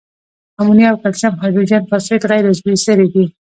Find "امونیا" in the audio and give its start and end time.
0.59-0.87